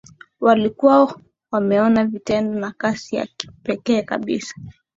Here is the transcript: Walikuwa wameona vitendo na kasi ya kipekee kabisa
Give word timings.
Walikuwa 0.39 1.21
wameona 1.51 2.05
vitendo 2.05 2.59
na 2.59 2.71
kasi 2.71 3.15
ya 3.15 3.27
kipekee 3.37 4.01
kabisa 4.01 4.55